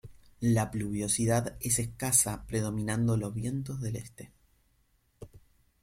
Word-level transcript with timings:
La 0.55 0.71
pluviosidad 0.71 1.57
es 1.59 1.77
escasa 1.77 2.47
predominando 2.47 3.17
los 3.17 3.35
vientos 3.35 3.81
del 3.81 3.97
este. 3.97 4.31